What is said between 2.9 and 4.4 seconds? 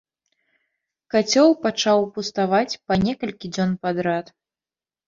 некалькі дзён падрад.